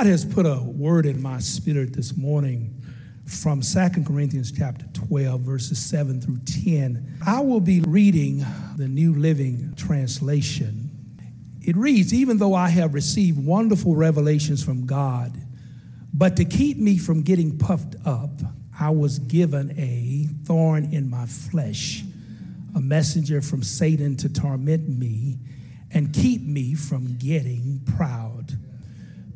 God 0.00 0.06
has 0.06 0.24
put 0.24 0.46
a 0.46 0.58
word 0.62 1.04
in 1.04 1.20
my 1.20 1.40
spirit 1.40 1.92
this 1.92 2.16
morning 2.16 2.82
from 3.26 3.60
2 3.60 4.02
Corinthians 4.02 4.50
chapter 4.50 4.86
12, 4.94 5.42
verses 5.42 5.78
7 5.78 6.22
through 6.22 6.38
10. 6.38 7.18
I 7.26 7.40
will 7.40 7.60
be 7.60 7.82
reading 7.82 8.42
the 8.78 8.88
New 8.88 9.14
Living 9.14 9.74
Translation. 9.76 10.88
It 11.60 11.76
reads 11.76 12.14
Even 12.14 12.38
though 12.38 12.54
I 12.54 12.70
have 12.70 12.94
received 12.94 13.44
wonderful 13.44 13.94
revelations 13.94 14.64
from 14.64 14.86
God, 14.86 15.36
but 16.14 16.34
to 16.36 16.46
keep 16.46 16.78
me 16.78 16.96
from 16.96 17.20
getting 17.20 17.58
puffed 17.58 17.96
up, 18.06 18.40
I 18.80 18.88
was 18.88 19.18
given 19.18 19.78
a 19.78 20.28
thorn 20.46 20.94
in 20.94 21.10
my 21.10 21.26
flesh, 21.26 22.04
a 22.74 22.80
messenger 22.80 23.42
from 23.42 23.62
Satan 23.62 24.16
to 24.16 24.30
torment 24.30 24.88
me 24.88 25.40
and 25.90 26.10
keep 26.14 26.40
me 26.40 26.74
from 26.74 27.18
getting 27.18 27.82
proud. 27.98 28.56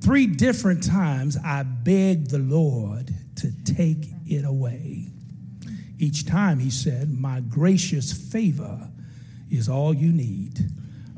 Three 0.05 0.27
different 0.27 0.83
times 0.83 1.39
I 1.43 1.63
begged 1.63 2.31
the 2.31 2.39
Lord 2.39 3.11
to 3.37 3.51
take 3.65 4.05
it 4.27 4.45
away. 4.45 5.09
Each 5.99 6.27
time 6.27 6.59
he 6.59 6.69
said, 6.69 7.11
My 7.11 7.41
gracious 7.41 8.13
favor 8.13 8.91
is 9.51 9.67
all 9.67 9.95
you 9.95 10.13
need. 10.13 10.61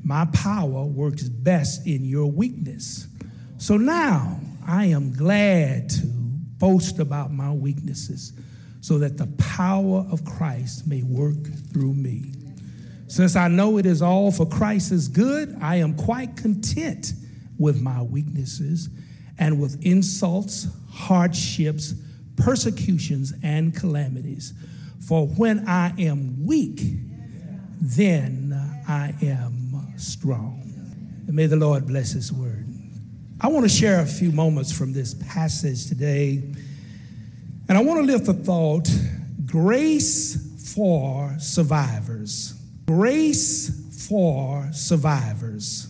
My 0.04 0.26
power 0.26 0.84
works 0.84 1.24
best 1.24 1.84
in 1.84 2.04
your 2.04 2.30
weakness. 2.30 3.08
So 3.58 3.76
now 3.76 4.38
I 4.64 4.84
am 4.84 5.12
glad 5.12 5.90
to 5.90 6.06
boast 6.06 7.00
about 7.00 7.32
my 7.32 7.50
weaknesses 7.50 8.34
so 8.82 8.98
that 8.98 9.18
the 9.18 9.26
power 9.36 10.06
of 10.12 10.24
Christ 10.24 10.86
may 10.86 11.02
work 11.02 11.44
through 11.72 11.94
me. 11.94 12.34
Since 13.08 13.34
I 13.34 13.48
know 13.48 13.78
it 13.78 13.86
is 13.86 14.00
all 14.00 14.30
for 14.30 14.46
Christ's 14.46 15.08
good, 15.08 15.58
I 15.60 15.76
am 15.76 15.96
quite 15.96 16.36
content 16.36 17.14
with 17.58 17.80
my 17.80 18.02
weaknesses 18.02 18.88
and 19.38 19.60
with 19.60 19.84
insults, 19.84 20.68
hardships, 20.90 21.94
persecutions, 22.36 23.32
and 23.42 23.74
calamities. 23.74 24.54
For 25.06 25.26
when 25.26 25.66
I 25.68 25.92
am 25.98 26.46
weak, 26.46 26.80
then 27.80 28.52
I 28.88 29.14
am 29.22 29.92
strong. 29.96 30.62
And 31.26 31.34
may 31.34 31.46
the 31.46 31.56
Lord 31.56 31.86
bless 31.86 32.12
His 32.12 32.32
word. 32.32 32.66
I 33.40 33.48
want 33.48 33.64
to 33.64 33.68
share 33.68 34.00
a 34.00 34.06
few 34.06 34.32
moments 34.32 34.72
from 34.72 34.92
this 34.92 35.14
passage 35.14 35.86
today. 35.86 36.42
And 37.68 37.76
I 37.76 37.82
want 37.82 38.00
to 38.00 38.06
lift 38.06 38.26
the 38.26 38.34
thought 38.34 38.88
grace 39.44 40.72
for 40.74 41.34
survivors. 41.38 42.54
Grace 42.86 44.06
for 44.08 44.68
survivors. 44.72 45.88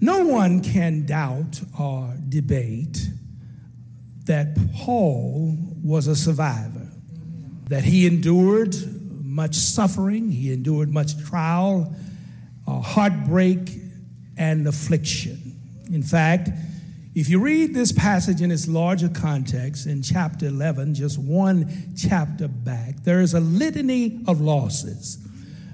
No 0.00 0.24
one 0.24 0.62
can 0.62 1.06
doubt 1.06 1.60
or 1.78 2.14
debate 2.28 3.08
that 4.24 4.56
Paul 4.74 5.56
was 5.82 6.06
a 6.06 6.14
survivor, 6.14 6.86
that 7.68 7.82
he 7.82 8.06
endured 8.06 8.76
much 9.24 9.54
suffering, 9.54 10.30
he 10.30 10.52
endured 10.52 10.92
much 10.92 11.18
trial, 11.26 11.94
uh, 12.66 12.80
heartbreak, 12.80 13.70
and 14.36 14.68
affliction. 14.68 15.58
In 15.90 16.02
fact, 16.02 16.50
if 17.14 17.28
you 17.28 17.40
read 17.40 17.74
this 17.74 17.90
passage 17.90 18.42
in 18.42 18.52
its 18.52 18.68
larger 18.68 19.08
context 19.08 19.86
in 19.86 20.02
chapter 20.02 20.46
11, 20.46 20.94
just 20.94 21.18
one 21.18 21.94
chapter 21.96 22.46
back, 22.46 23.02
there 23.02 23.20
is 23.20 23.34
a 23.34 23.40
litany 23.40 24.22
of 24.28 24.40
losses 24.40 25.27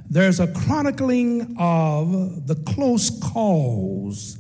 there's 0.09 0.41
a 0.41 0.47
chronicling 0.49 1.57
of 1.59 2.47
the 2.47 2.55
close 2.67 3.11
calls 3.21 4.39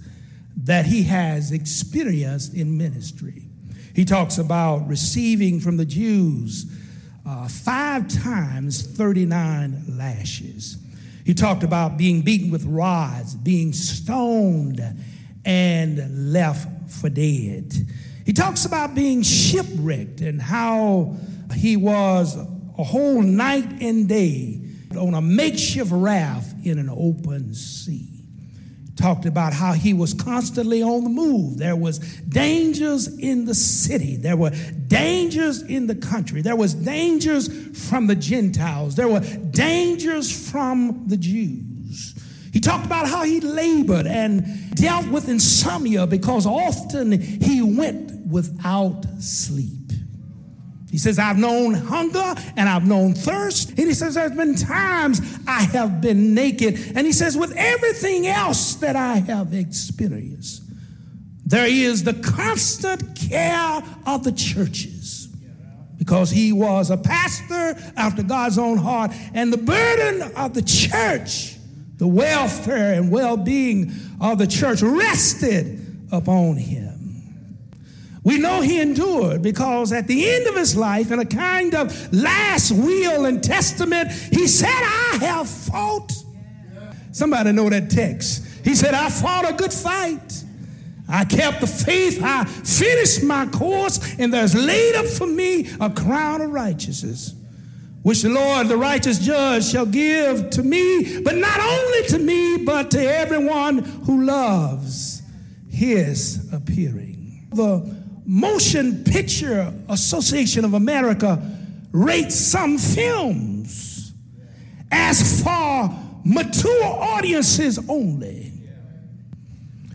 that 0.64 0.86
he 0.86 1.02
has 1.04 1.52
experienced 1.52 2.54
in 2.54 2.76
ministry. 2.76 3.42
He 3.94 4.04
talks 4.04 4.38
about 4.38 4.88
receiving 4.88 5.60
from 5.60 5.76
the 5.76 5.84
Jews 5.84 6.66
uh, 7.26 7.48
five 7.48 8.08
times 8.08 8.82
39 8.82 9.84
lashes. 9.88 10.78
He 11.24 11.32
talked 11.32 11.62
about 11.62 11.96
being 11.96 12.22
beaten 12.22 12.50
with 12.50 12.64
rods, 12.64 13.34
being 13.34 13.72
stoned, 13.72 14.80
and 15.44 16.32
left 16.32 16.90
for 16.90 17.08
dead. 17.08 17.72
He 18.26 18.32
talks 18.32 18.64
about 18.64 18.94
being 18.94 19.22
shipwrecked 19.22 20.20
and 20.20 20.40
how 20.40 21.16
he 21.54 21.76
was 21.76 22.36
a 22.36 22.82
whole 22.84 23.22
night 23.22 23.82
and 23.82 24.08
day 24.08 24.60
on 24.96 25.14
a 25.14 25.20
makeshift 25.20 25.90
raft 25.92 26.54
in 26.64 26.78
an 26.78 26.88
open 26.90 27.54
sea. 27.54 28.08
Talked 28.96 29.26
about 29.26 29.52
how 29.52 29.72
he 29.72 29.92
was 29.92 30.14
constantly 30.14 30.82
on 30.82 31.02
the 31.02 31.10
move. 31.10 31.58
There 31.58 31.74
was 31.74 31.98
dangers 31.98 33.08
in 33.18 33.44
the 33.44 33.54
city. 33.54 34.16
There 34.16 34.36
were 34.36 34.50
dangers 34.86 35.62
in 35.62 35.88
the 35.88 35.96
country. 35.96 36.42
There 36.42 36.54
was 36.54 36.74
dangers 36.74 37.48
from 37.88 38.06
the 38.06 38.14
Gentiles. 38.14 38.94
There 38.94 39.08
were 39.08 39.20
dangers 39.20 40.30
from 40.50 41.08
the 41.08 41.16
Jews. 41.16 42.14
He 42.52 42.60
talked 42.60 42.86
about 42.86 43.08
how 43.08 43.24
he 43.24 43.40
labored 43.40 44.06
and 44.06 44.76
dealt 44.76 45.08
with 45.08 45.28
insomnia 45.28 46.06
because 46.06 46.46
often 46.46 47.20
he 47.20 47.62
went 47.62 48.12
without 48.28 49.04
sleep. 49.18 49.83
He 50.94 50.98
says, 50.98 51.18
I've 51.18 51.38
known 51.38 51.74
hunger 51.74 52.36
and 52.56 52.68
I've 52.68 52.86
known 52.86 53.14
thirst. 53.14 53.70
And 53.70 53.80
he 53.80 53.94
says, 53.94 54.14
There's 54.14 54.30
been 54.30 54.54
times 54.54 55.20
I 55.44 55.62
have 55.62 56.00
been 56.00 56.34
naked. 56.34 56.78
And 56.94 57.04
he 57.04 57.10
says, 57.10 57.36
With 57.36 57.52
everything 57.56 58.28
else 58.28 58.76
that 58.76 58.94
I 58.94 59.16
have 59.16 59.52
experienced, 59.54 60.62
there 61.44 61.66
is 61.66 62.04
the 62.04 62.14
constant 62.14 63.16
care 63.16 63.82
of 64.06 64.22
the 64.22 64.30
churches 64.30 65.26
because 65.98 66.30
he 66.30 66.52
was 66.52 66.90
a 66.90 66.96
pastor 66.96 67.76
after 67.96 68.22
God's 68.22 68.56
own 68.56 68.76
heart. 68.76 69.10
And 69.34 69.52
the 69.52 69.56
burden 69.56 70.22
of 70.36 70.54
the 70.54 70.62
church, 70.62 71.56
the 71.96 72.06
welfare 72.06 72.94
and 72.94 73.10
well 73.10 73.36
being 73.36 73.90
of 74.20 74.38
the 74.38 74.46
church 74.46 74.80
rested 74.80 76.06
upon 76.12 76.56
him. 76.56 76.93
We 78.24 78.38
know 78.38 78.62
he 78.62 78.80
endured 78.80 79.42
because 79.42 79.92
at 79.92 80.06
the 80.06 80.30
end 80.30 80.46
of 80.46 80.56
his 80.56 80.74
life, 80.74 81.12
in 81.12 81.18
a 81.18 81.26
kind 81.26 81.74
of 81.74 82.12
last 82.12 82.72
will 82.72 83.26
and 83.26 83.44
testament, 83.44 84.10
he 84.10 84.48
said, 84.48 84.70
I 84.70 85.18
have 85.20 85.48
fought. 85.48 86.10
Somebody 87.12 87.52
know 87.52 87.68
that 87.68 87.90
text. 87.90 88.46
He 88.64 88.74
said, 88.74 88.94
I 88.94 89.10
fought 89.10 89.48
a 89.48 89.52
good 89.52 89.72
fight. 89.72 90.42
I 91.06 91.26
kept 91.26 91.60
the 91.60 91.66
faith. 91.66 92.18
I 92.22 92.46
finished 92.46 93.22
my 93.22 93.46
course, 93.46 94.18
and 94.18 94.32
there's 94.32 94.54
laid 94.54 94.94
up 94.94 95.04
for 95.04 95.26
me 95.26 95.68
a 95.78 95.90
crown 95.90 96.40
of 96.40 96.50
righteousness, 96.50 97.34
which 98.02 98.22
the 98.22 98.30
Lord, 98.30 98.68
the 98.68 98.78
righteous 98.78 99.18
judge, 99.18 99.66
shall 99.66 99.84
give 99.84 100.48
to 100.50 100.62
me, 100.62 101.20
but 101.20 101.36
not 101.36 101.60
only 101.60 102.04
to 102.08 102.18
me, 102.18 102.64
but 102.64 102.90
to 102.92 103.00
everyone 103.00 103.78
who 103.78 104.24
loves 104.24 105.20
his 105.68 106.50
appearing. 106.54 107.48
The 107.52 108.03
Motion 108.26 109.04
Picture 109.04 109.72
Association 109.88 110.64
of 110.64 110.74
America 110.74 111.40
rates 111.92 112.34
some 112.34 112.78
films 112.78 114.12
as 114.90 115.42
for 115.42 115.90
mature 116.24 116.84
audiences 116.84 117.78
only. 117.88 118.52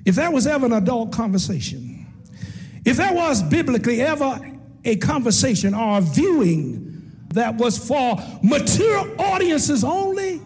If 0.06 0.16
there 0.16 0.32
was 0.32 0.48
ever 0.48 0.66
an 0.66 0.74
adult 0.74 1.12
conversation, 1.12 2.08
if 2.86 2.98
there 2.98 3.14
was 3.14 3.44
biblically 3.44 4.02
ever 4.02 4.40
a 4.86 4.96
conversation 4.98 5.74
or 5.74 5.98
a 5.98 6.02
viewing 6.02 7.12
that 7.34 7.56
was 7.56 7.78
for 7.78 8.18
mature 8.42 9.22
audiences 9.22 9.84
only, 9.84 10.42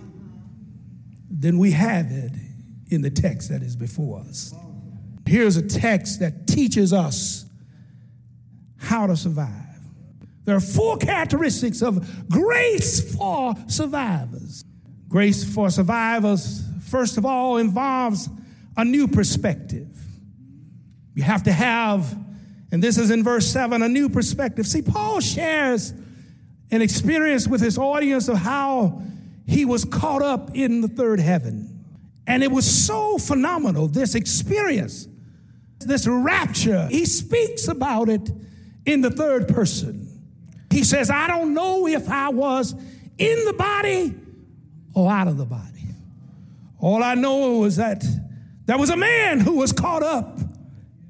then 1.29 1.57
we 1.57 1.71
have 1.71 2.11
it 2.11 2.31
in 2.89 3.01
the 3.01 3.09
text 3.09 3.49
that 3.49 3.61
is 3.61 3.75
before 3.75 4.19
us. 4.21 4.53
Here's 5.25 5.57
a 5.57 5.61
text 5.61 6.19
that 6.19 6.47
teaches 6.47 6.93
us 6.93 7.45
how 8.83 9.07
to 9.07 9.15
survive. 9.15 9.49
There 10.45 10.55
are 10.55 10.61
four 10.61 10.97
characteristics 10.97 11.81
of 11.81 12.29
grace 12.29 13.15
for 13.15 13.55
survivors. 13.67 14.65
Grace 15.07 15.43
for 15.53 15.69
survivors, 15.69 16.63
first 16.89 17.17
of 17.17 17.25
all, 17.25 17.57
involves 17.57 18.29
a 18.75 18.83
new 18.83 19.07
perspective. 19.07 19.87
You 21.15 21.23
have 21.23 21.43
to 21.43 21.51
have, 21.51 22.13
and 22.71 22.83
this 22.83 22.97
is 22.97 23.09
in 23.09 23.23
verse 23.23 23.47
7, 23.47 23.81
a 23.81 23.87
new 23.87 24.09
perspective. 24.09 24.67
See, 24.67 24.81
Paul 24.81 25.21
shares 25.21 25.93
an 26.71 26.81
experience 26.81 27.47
with 27.47 27.61
his 27.61 27.77
audience 27.77 28.27
of 28.27 28.37
how 28.37 29.01
he 29.45 29.63
was 29.63 29.85
caught 29.85 30.23
up 30.23 30.55
in 30.55 30.81
the 30.81 30.87
third 30.87 31.19
heaven. 31.19 31.85
And 32.25 32.43
it 32.43 32.51
was 32.51 32.65
so 32.65 33.17
phenomenal, 33.17 33.87
this 33.87 34.15
experience, 34.15 35.07
this 35.79 36.07
rapture. 36.07 36.87
He 36.89 37.05
speaks 37.05 37.67
about 37.67 38.09
it 38.09 38.29
in 38.85 39.01
the 39.01 39.09
third 39.09 39.47
person. 39.47 40.09
He 40.71 40.83
says, 40.83 41.09
I 41.09 41.27
don't 41.27 41.53
know 41.53 41.87
if 41.87 42.09
I 42.09 42.29
was 42.29 42.73
in 43.17 43.45
the 43.45 43.53
body 43.53 44.15
or 44.93 45.11
out 45.11 45.27
of 45.27 45.37
the 45.37 45.45
body. 45.45 45.85
All 46.79 47.03
I 47.03 47.15
know 47.15 47.59
was 47.59 47.77
that 47.77 48.03
there 48.65 48.77
was 48.77 48.89
a 48.89 48.97
man 48.97 49.39
who 49.39 49.57
was 49.57 49.71
caught 49.71 50.03
up 50.03 50.39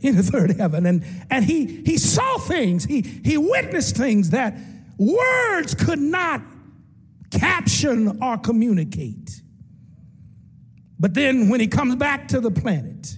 in 0.02 0.16
the 0.16 0.24
third 0.24 0.58
heaven 0.58 0.86
and, 0.86 1.06
and 1.30 1.46
he, 1.46 1.81
he 1.84 1.98
saw 1.98 2.38
things, 2.38 2.84
he, 2.84 3.02
he 3.02 3.38
witnessed 3.38 3.96
things 3.96 4.31
that 4.31 4.58
words 4.98 5.74
could 5.74 6.00
not 6.00 6.42
caption 7.31 8.22
or 8.22 8.38
communicate. 8.38 9.42
But 11.00 11.14
then 11.14 11.50
when 11.50 11.60
he 11.60 11.68
comes 11.68 11.96
back 11.96 12.28
to 12.30 12.40
the 12.40 12.52
planet, 12.52 13.18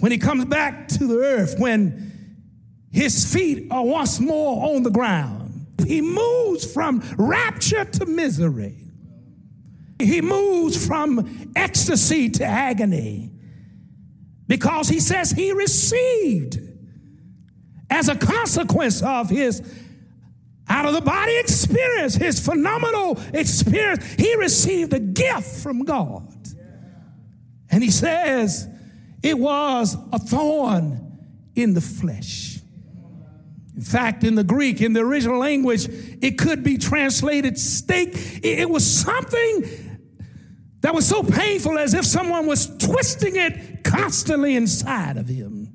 when 0.00 0.12
he 0.12 0.18
comes 0.18 0.44
back 0.44 0.88
to 0.88 1.06
the 1.06 1.18
earth, 1.18 1.56
when 1.58 2.15
his 2.96 3.30
feet 3.30 3.66
are 3.70 3.84
once 3.84 4.18
more 4.18 4.74
on 4.74 4.82
the 4.82 4.90
ground, 4.90 5.66
he 5.86 6.00
moves 6.00 6.72
from 6.72 7.02
rapture 7.18 7.84
to 7.84 8.06
misery. 8.06 8.88
He 9.98 10.22
moves 10.22 10.86
from 10.86 11.52
ecstasy 11.54 12.30
to 12.30 12.44
agony 12.46 13.30
because 14.48 14.88
he 14.88 14.98
says 14.98 15.30
he 15.30 15.52
received 15.52 16.58
as 17.90 18.08
a 18.08 18.16
consequence 18.16 19.02
of 19.02 19.28
his 19.28 19.60
out 20.66 20.86
of 20.86 20.94
the 20.94 21.02
body 21.02 21.36
experience, 21.36 22.14
his 22.14 22.40
phenomenal 22.40 23.20
experience, 23.34 24.06
he 24.14 24.36
received 24.36 24.94
a 24.94 24.98
gift 25.00 25.62
from 25.62 25.84
God. 25.84 26.34
And 27.70 27.82
he 27.82 27.90
says 27.90 28.66
it 29.22 29.38
was 29.38 29.98
a 30.14 30.18
thorn 30.18 31.18
in 31.54 31.74
the 31.74 31.82
flesh. 31.82 32.55
In 33.76 33.82
fact, 33.82 34.24
in 34.24 34.36
the 34.36 34.44
Greek, 34.44 34.80
in 34.80 34.94
the 34.94 35.00
original 35.00 35.38
language, 35.38 35.86
it 36.22 36.38
could 36.38 36.64
be 36.64 36.78
translated 36.78 37.58
stake. 37.58 38.40
It 38.42 38.70
was 38.70 38.90
something 38.90 39.98
that 40.80 40.94
was 40.94 41.06
so 41.06 41.22
painful 41.22 41.78
as 41.78 41.92
if 41.92 42.06
someone 42.06 42.46
was 42.46 42.74
twisting 42.78 43.36
it 43.36 43.84
constantly 43.84 44.56
inside 44.56 45.18
of 45.18 45.28
him. 45.28 45.74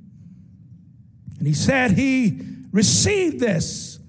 And 1.37 1.47
he 1.47 1.53
said 1.53 1.91
he 1.91 2.41
received 2.71 3.39
this 3.39 3.99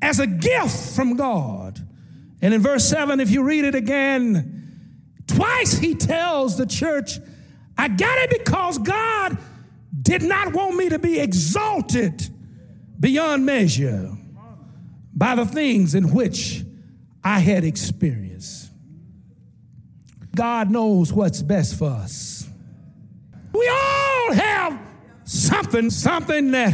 as 0.00 0.20
a 0.20 0.26
gift 0.26 0.94
from 0.94 1.16
God. 1.16 1.80
And 2.40 2.54
in 2.54 2.60
verse 2.60 2.88
7, 2.88 3.18
if 3.18 3.30
you 3.30 3.42
read 3.42 3.64
it 3.64 3.74
again, 3.74 5.16
twice 5.26 5.76
he 5.78 5.96
tells 5.96 6.56
the 6.56 6.66
church, 6.66 7.18
I 7.76 7.88
got 7.88 8.18
it 8.18 8.30
because 8.30 8.78
God 8.78 9.38
did 10.02 10.22
not 10.22 10.52
want 10.52 10.76
me 10.76 10.90
to 10.90 10.98
be 11.00 11.18
exalted 11.18 12.28
beyond 13.04 13.44
measure 13.44 14.16
by 15.14 15.34
the 15.34 15.44
things 15.44 15.94
in 15.94 16.10
which 16.14 16.64
I 17.22 17.38
had 17.38 17.62
experienced. 17.62 18.70
God 20.34 20.70
knows 20.70 21.12
what's 21.12 21.42
best 21.42 21.78
for 21.78 21.90
us. 21.90 22.48
We 23.52 23.68
all 23.68 24.32
have 24.32 24.80
something, 25.24 25.90
something 25.90 26.52
that, 26.52 26.72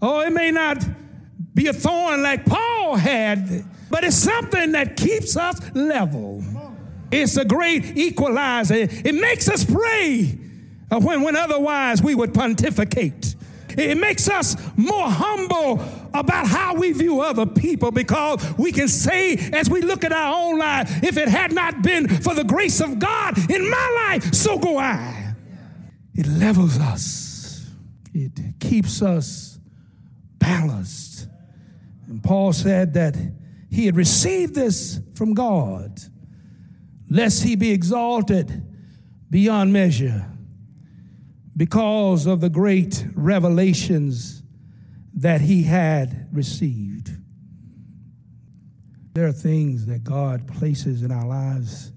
oh, 0.00 0.20
it 0.20 0.32
may 0.32 0.52
not 0.52 0.82
be 1.52 1.66
a 1.66 1.74
thorn 1.74 2.22
like 2.22 2.46
Paul 2.46 2.96
had, 2.96 3.66
but 3.90 4.04
it's 4.04 4.16
something 4.16 4.72
that 4.72 4.96
keeps 4.96 5.36
us 5.36 5.60
level. 5.74 6.42
It's 7.10 7.36
a 7.36 7.44
great 7.44 7.94
equalizer. 7.94 8.88
It 8.90 9.14
makes 9.16 9.50
us 9.50 9.66
pray 9.66 10.38
when, 10.88 11.20
when 11.20 11.36
otherwise 11.36 12.02
we 12.02 12.14
would 12.14 12.32
pontificate. 12.32 13.36
It 13.76 13.98
makes 13.98 14.28
us 14.28 14.56
more 14.76 15.08
humble 15.08 15.82
about 16.14 16.46
how 16.46 16.74
we 16.74 16.92
view 16.92 17.20
other 17.20 17.46
people 17.46 17.90
because 17.90 18.56
we 18.58 18.72
can 18.72 18.88
say, 18.88 19.36
as 19.52 19.70
we 19.70 19.80
look 19.80 20.04
at 20.04 20.12
our 20.12 20.34
own 20.34 20.58
life, 20.58 21.02
if 21.02 21.16
it 21.16 21.28
had 21.28 21.52
not 21.52 21.82
been 21.82 22.08
for 22.08 22.34
the 22.34 22.44
grace 22.44 22.80
of 22.80 22.98
God 22.98 23.38
in 23.50 23.68
my 23.68 24.08
life, 24.08 24.34
so 24.34 24.58
go 24.58 24.78
I. 24.78 25.34
It 26.14 26.26
levels 26.26 26.78
us, 26.78 27.66
it 28.12 28.38
keeps 28.60 29.00
us 29.00 29.58
balanced. 30.38 31.28
And 32.08 32.22
Paul 32.22 32.52
said 32.52 32.94
that 32.94 33.16
he 33.70 33.86
had 33.86 33.96
received 33.96 34.54
this 34.54 35.00
from 35.14 35.32
God, 35.32 35.98
lest 37.08 37.42
he 37.42 37.56
be 37.56 37.70
exalted 37.70 38.66
beyond 39.30 39.72
measure 39.72 40.31
because 41.56 42.26
of 42.26 42.40
the 42.40 42.48
great 42.48 43.04
revelations 43.14 44.42
that 45.14 45.40
he 45.40 45.62
had 45.62 46.28
received. 46.32 47.10
There 49.14 49.26
are 49.26 49.32
things 49.32 49.86
that 49.86 50.04
God 50.04 50.48
places 50.48 51.02
in 51.02 51.12
our 51.12 51.26
lives 51.26 51.92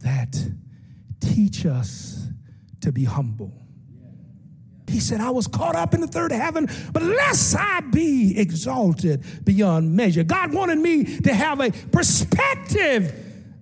that 0.00 0.36
teach 1.20 1.64
us 1.64 2.28
to 2.82 2.92
be 2.92 3.04
humble. 3.04 3.52
He 4.88 5.00
said, 5.00 5.20
I 5.20 5.30
was 5.30 5.46
caught 5.46 5.76
up 5.76 5.94
in 5.94 6.00
the 6.00 6.06
third 6.06 6.32
heaven, 6.32 6.68
but 6.92 7.02
lest 7.02 7.54
I 7.56 7.80
be 7.80 8.34
exalted 8.36 9.24
beyond 9.44 9.94
measure. 9.94 10.24
God 10.24 10.52
wanted 10.52 10.78
me 10.78 11.20
to 11.20 11.32
have 11.32 11.60
a 11.60 11.70
perspective 11.70 13.14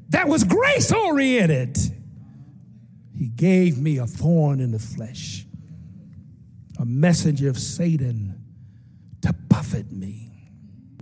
that 0.09 0.27
was 0.27 0.43
grace 0.43 0.91
oriented. 0.91 1.79
He 3.19 3.29
gave 3.29 3.79
me 3.79 3.99
a 3.99 4.07
thorn 4.07 4.61
in 4.61 4.71
the 4.71 4.79
flesh, 4.79 5.45
a 6.79 6.85
messenger 6.85 7.49
of 7.49 7.59
Satan 7.59 8.41
to 9.23 9.33
buffet 9.33 9.91
me. 9.91 10.31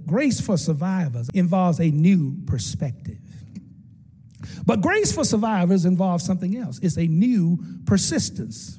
Grace 0.06 0.40
for 0.40 0.56
survivors 0.56 1.28
involves 1.34 1.78
a 1.78 1.90
new 1.90 2.38
perspective. 2.46 3.18
But 4.64 4.80
grace 4.80 5.12
for 5.12 5.24
survivors 5.24 5.84
involves 5.84 6.24
something 6.24 6.56
else 6.56 6.78
it's 6.82 6.96
a 6.96 7.06
new 7.06 7.58
persistence. 7.84 8.78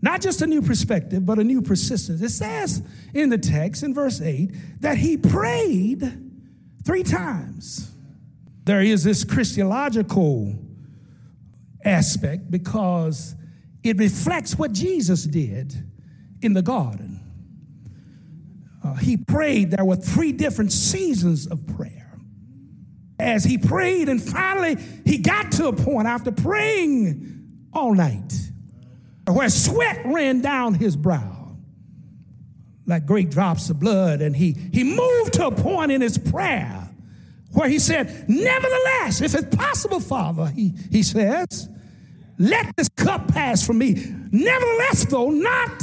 Not 0.00 0.20
just 0.20 0.42
a 0.42 0.46
new 0.46 0.62
perspective, 0.62 1.26
but 1.26 1.40
a 1.40 1.44
new 1.44 1.60
persistence. 1.60 2.22
It 2.22 2.30
says 2.30 2.80
in 3.12 3.30
the 3.30 3.38
text 3.38 3.82
in 3.82 3.92
verse 3.92 4.20
8 4.20 4.80
that 4.82 4.96
he 4.96 5.16
prayed 5.16 6.16
three 6.84 7.02
times. 7.02 7.90
There 8.62 8.80
is 8.80 9.02
this 9.02 9.24
Christological 9.24 10.67
aspect 11.84 12.50
because 12.50 13.34
it 13.82 13.98
reflects 13.98 14.58
what 14.58 14.72
Jesus 14.72 15.24
did 15.24 15.74
in 16.42 16.52
the 16.52 16.62
garden. 16.62 17.20
Uh, 18.84 18.94
he 18.94 19.16
prayed, 19.16 19.70
there 19.70 19.84
were 19.84 19.96
three 19.96 20.32
different 20.32 20.72
seasons 20.72 21.46
of 21.46 21.66
prayer. 21.66 21.94
As 23.18 23.42
he 23.42 23.58
prayed, 23.58 24.08
and 24.08 24.22
finally 24.22 24.76
he 25.04 25.18
got 25.18 25.52
to 25.52 25.66
a 25.66 25.72
point 25.72 26.06
after 26.06 26.30
praying 26.30 27.68
all 27.72 27.94
night 27.94 28.32
where 29.26 29.48
sweat 29.48 30.00
ran 30.06 30.40
down 30.40 30.74
his 30.74 30.96
brow 30.96 31.38
like 32.86 33.04
great 33.04 33.30
drops 33.30 33.70
of 33.70 33.78
blood. 33.78 34.20
And 34.20 34.34
he, 34.34 34.56
he 34.72 34.82
moved 34.82 35.34
to 35.34 35.46
a 35.46 35.54
point 35.54 35.92
in 35.92 36.00
his 36.00 36.18
prayer 36.18 36.77
where 37.52 37.68
he 37.68 37.78
said, 37.78 38.28
Nevertheless, 38.28 39.20
if 39.20 39.34
it's 39.34 39.56
possible, 39.56 40.00
Father, 40.00 40.46
he, 40.46 40.74
he 40.90 41.02
says, 41.02 41.68
let 42.38 42.76
this 42.76 42.88
cup 42.90 43.28
pass 43.28 43.66
from 43.66 43.78
me. 43.78 43.94
Nevertheless, 44.30 45.06
though, 45.06 45.30
not. 45.30 45.82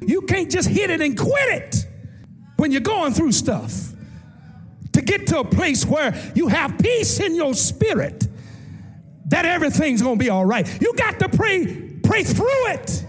You 0.00 0.22
can't 0.22 0.50
just 0.50 0.68
hit 0.68 0.90
it 0.90 1.00
and 1.00 1.18
quit 1.18 1.48
it 1.48 1.86
when 2.56 2.70
you're 2.70 2.80
going 2.80 3.12
through 3.12 3.32
stuff. 3.32 3.72
To 4.92 5.02
get 5.02 5.26
to 5.28 5.40
a 5.40 5.44
place 5.44 5.84
where 5.84 6.14
you 6.34 6.48
have 6.48 6.78
peace 6.78 7.20
in 7.20 7.34
your 7.34 7.54
spirit 7.54 8.26
that 9.26 9.44
everything's 9.44 10.00
gonna 10.00 10.16
be 10.16 10.30
all 10.30 10.44
right. 10.44 10.66
You 10.80 10.94
got 10.94 11.18
to 11.18 11.28
pray 11.28 11.98
pray 12.02 12.24
through 12.24 12.68
it. 12.68 13.04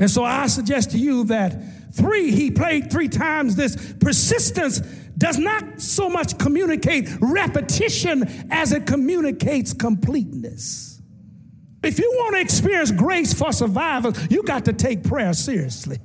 And 0.00 0.10
so 0.10 0.24
I 0.24 0.46
suggest 0.46 0.92
to 0.92 0.98
you 0.98 1.24
that 1.24 1.54
Three, 1.94 2.32
he 2.32 2.50
played 2.50 2.90
three 2.90 3.06
times. 3.08 3.54
This 3.54 3.94
persistence 4.00 4.82
does 5.16 5.38
not 5.38 5.80
so 5.80 6.08
much 6.08 6.38
communicate 6.38 7.08
repetition 7.20 8.24
as 8.50 8.72
it 8.72 8.86
communicates 8.86 9.72
completeness. 9.72 11.00
If 11.82 11.98
you 11.98 12.10
want 12.16 12.36
to 12.36 12.40
experience 12.40 12.90
grace 12.90 13.34
for 13.34 13.52
survivors, 13.52 14.16
you 14.30 14.42
got 14.42 14.64
to 14.64 14.72
take 14.72 15.04
prayer 15.04 15.34
seriously. 15.34 15.98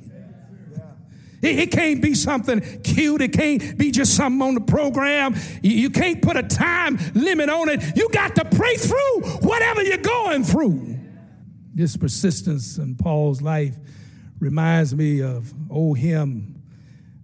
It, 1.41 1.71
can't 1.71 2.01
be 2.01 2.15
something 2.15 2.59
cute. 2.81 3.21
It 3.21 3.31
can't 3.31 3.77
be 3.77 3.91
just 3.91 4.15
something 4.15 4.45
on 4.45 4.55
the 4.55 4.61
program. 4.61 5.35
You 5.61 5.89
can't 5.89 6.21
put 6.21 6.35
a 6.35 6.43
time 6.43 6.99
limit 7.13 7.49
on 7.49 7.69
it. 7.69 7.95
You 7.95 8.09
got 8.09 8.35
to 8.35 8.45
pray 8.45 8.75
through 8.75 9.21
whatever 9.39 9.81
you're 9.81 9.97
going 9.97 10.43
through. 10.43 10.99
This 11.73 11.95
persistence 11.95 12.77
in 12.77 12.95
Paul's 12.95 13.41
life 13.41 13.77
reminds 14.39 14.93
me 14.93 15.21
of 15.21 15.53
old 15.69 15.97
hymn 15.97 16.58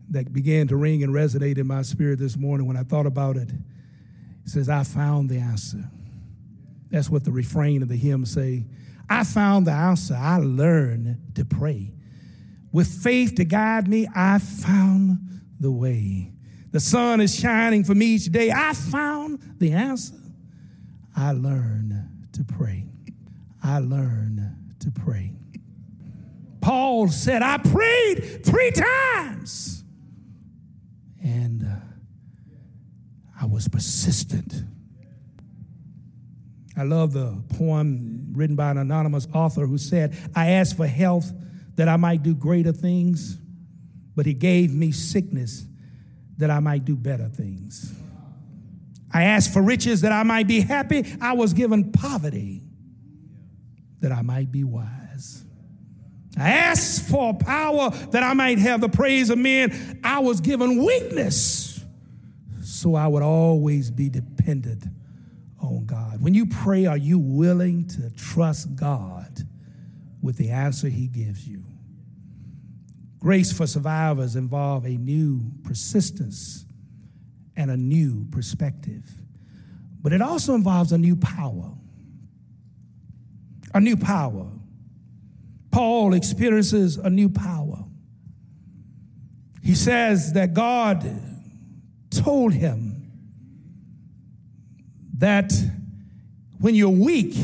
that 0.10 0.32
began 0.32 0.68
to 0.68 0.76
ring 0.76 1.04
and 1.04 1.14
resonate 1.14 1.58
in 1.58 1.68
my 1.68 1.82
spirit 1.82 2.20
this 2.20 2.38
morning 2.38 2.68
when 2.68 2.78
I 2.78 2.84
thought 2.84 3.06
about 3.06 3.38
it. 3.38 3.50
It 3.50 4.50
says, 4.50 4.70
I 4.70 4.84
found 4.84 5.30
the 5.30 5.38
answer. 5.38 5.90
That's 6.92 7.10
what 7.10 7.24
the 7.24 7.32
refrain 7.32 7.82
of 7.82 7.90
the 7.90 7.96
hymn 7.96 8.26
say. 8.26 8.66
I 9.10 9.24
found 9.24 9.68
the 9.68 9.72
answer. 9.72 10.16
I 10.16 10.38
learned 10.38 11.36
to 11.36 11.46
pray. 11.46 11.94
With 12.72 12.88
faith 12.88 13.36
to 13.36 13.46
guide 13.46 13.88
me, 13.88 14.08
I 14.16 14.40
found 14.40 15.42
the 15.60 15.72
way. 15.72 16.32
The 16.72 16.80
sun 16.80 17.22
is 17.22 17.34
shining 17.34 17.84
for 17.84 17.96
me 17.96 18.08
each 18.08 18.26
day. 18.26 18.52
I 18.52 18.74
found 18.74 19.40
the 19.60 19.72
answer. 19.72 20.16
I 21.16 21.32
learned 21.32 21.94
to 22.34 22.44
pray. 22.44 22.86
I 23.64 23.80
learned 23.80 24.42
to 24.82 24.92
pray. 24.92 25.32
Paul 26.60 27.08
said, 27.08 27.42
I 27.42 27.58
prayed 27.60 28.44
three 28.46 28.72
times. 28.72 29.85
And 31.25 31.63
uh, 31.63 31.75
I 33.41 33.46
was 33.48 33.67
persistent. 33.67 34.53
I 36.77 36.84
love 36.84 37.13
the 37.13 37.41
poem 37.58 38.27
written 38.34 38.55
by 38.55 38.70
an 38.70 38.77
anonymous 38.77 39.27
author 39.34 39.65
who 39.65 39.79
said, 39.79 40.15
I 40.36 40.51
asked 40.51 40.77
for 40.77 40.86
health 40.86 41.32
that 41.77 41.88
I 41.88 41.98
might 41.98 42.22
do 42.22 42.36
greater 42.36 42.72
things, 42.72 43.39
but 44.15 44.27
he 44.27 44.36
gave 44.36 44.72
me 44.72 44.91
sickness 44.91 45.65
that 46.38 46.51
I 46.51 46.60
might 46.60 46.86
do 46.86 46.96
better 46.96 47.27
things. 47.27 47.94
I 49.12 49.24
asked 49.24 49.51
for 49.51 49.63
riches 49.63 50.01
that 50.01 50.12
I 50.12 50.22
might 50.24 50.48
be 50.48 50.60
happy. 50.60 51.05
I 51.20 51.34
was 51.34 51.53
given 51.53 51.91
poverty 51.91 52.62
that 54.01 54.12
I 54.12 54.22
might 54.22 54.51
be 54.51 54.63
wise. 54.63 55.45
I 56.38 56.50
asked 56.50 57.10
for 57.10 57.34
power 57.34 57.89
that 58.12 58.24
I 58.24 58.34
might 58.34 58.60
have 58.60 58.82
the 58.82 58.89
praise 58.89 59.30
of 59.30 59.38
men. 59.38 60.00
I 60.04 60.20
was 60.20 60.42
given 60.42 60.84
weakness 60.84 61.75
so 62.86 62.94
I 62.94 63.08
would 63.08 63.24
always 63.24 63.89
be 63.89 64.10
dependent 64.10 64.84
on 65.60 65.86
God. 65.86 66.22
When 66.22 66.34
you 66.34 66.46
pray, 66.46 66.86
are 66.86 66.98
you 66.98 67.18
willing 67.18 67.88
to 67.89 68.10
trust 68.12 68.75
God 68.75 69.42
with 70.22 70.38
the 70.38 70.50
answer 70.50 70.88
He 70.88 71.08
gives 71.08 71.48
you? 71.48 71.63
Grace 73.20 73.51
for 73.51 73.65
survivors 73.65 74.36
involve 74.36 74.86
a 74.86 74.98
new 74.98 75.51
persistence 75.63 76.65
and 77.56 77.72
a 77.72 77.77
new 77.77 78.25
perspective. 78.25 79.04
But 80.01 80.13
it 80.13 80.22
also 80.22 80.54
involves 80.54 80.92
a 80.92 80.98
new 80.98 81.15
power. 81.15 81.72
A 83.74 83.80
new 83.80 83.98
power. 83.98 84.48
Paul 85.75 86.13
experiences 86.13 86.96
a 86.96 87.10
new 87.10 87.27
power. 87.27 87.84
He 89.62 89.75
says 89.75 90.32
that 90.32 90.53
God 90.53 91.05
told 92.12 92.53
him 92.53 93.12
that 95.17 95.51
when 96.62 96.75
you're 96.75 96.88
weak, 96.88 97.36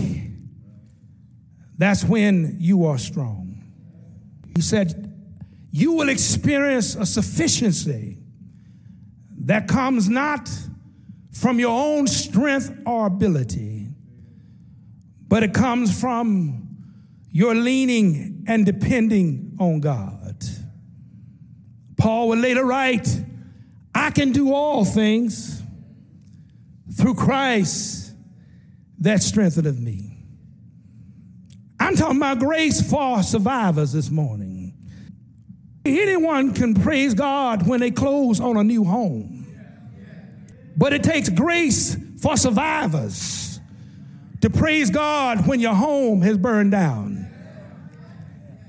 that's 1.77 2.05
when 2.05 2.55
you 2.57 2.85
are 2.85 2.97
strong. 2.97 3.65
He 4.55 4.61
said, 4.61 5.13
You 5.69 5.91
will 5.91 6.07
experience 6.07 6.95
a 6.95 7.05
sufficiency 7.05 8.17
that 9.41 9.67
comes 9.67 10.07
not 10.07 10.49
from 11.33 11.59
your 11.59 11.77
own 11.77 12.07
strength 12.07 12.71
or 12.85 13.07
ability, 13.07 13.89
but 15.27 15.43
it 15.43 15.53
comes 15.53 15.99
from 15.99 16.60
you're 17.31 17.55
leaning 17.55 18.43
and 18.47 18.65
depending 18.65 19.55
on 19.59 19.79
God. 19.79 20.35
Paul 21.97 22.29
would 22.29 22.39
later 22.39 22.65
write, 22.65 23.07
I 23.95 24.11
can 24.11 24.31
do 24.31 24.53
all 24.53 24.83
things 24.83 25.61
through 26.97 27.15
Christ 27.15 28.13
that 28.99 29.21
strengtheneth 29.21 29.77
me. 29.77 30.17
I'm 31.79 31.95
talking 31.95 32.17
about 32.17 32.39
grace 32.39 32.87
for 32.87 33.23
survivors 33.23 33.93
this 33.93 34.09
morning. 34.09 34.73
Anyone 35.85 36.53
can 36.53 36.75
praise 36.75 37.13
God 37.13 37.67
when 37.67 37.79
they 37.79 37.91
close 37.91 38.39
on 38.39 38.57
a 38.57 38.63
new 38.63 38.83
home, 38.83 39.47
but 40.77 40.93
it 40.93 41.01
takes 41.01 41.29
grace 41.29 41.95
for 42.21 42.37
survivors 42.37 43.59
to 44.41 44.49
praise 44.49 44.89
God 44.89 45.47
when 45.47 45.59
your 45.59 45.73
home 45.73 46.21
has 46.21 46.37
burned 46.37 46.71
down 46.71 47.10